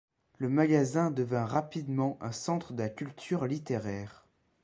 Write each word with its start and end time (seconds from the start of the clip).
Le 0.39 0.49
magasin 0.49 1.11
devint 1.11 1.45
rapidement 1.45 2.17
un 2.21 2.31
centre 2.31 2.73
de 2.73 2.81
la 2.81 2.89
culture 2.89 3.45
littéraire. 3.45 4.25